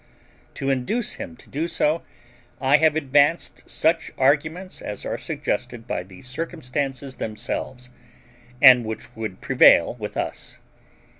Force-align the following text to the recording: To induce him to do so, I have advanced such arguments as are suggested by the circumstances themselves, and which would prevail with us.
To 0.55 0.71
induce 0.71 1.13
him 1.21 1.37
to 1.37 1.47
do 1.47 1.67
so, 1.67 2.01
I 2.59 2.77
have 2.77 2.95
advanced 2.95 3.69
such 3.69 4.11
arguments 4.17 4.81
as 4.81 5.05
are 5.05 5.19
suggested 5.19 5.85
by 5.87 6.01
the 6.01 6.23
circumstances 6.23 7.17
themselves, 7.17 7.91
and 8.59 8.83
which 8.83 9.15
would 9.15 9.41
prevail 9.41 9.93
with 9.99 10.17
us. 10.17 10.57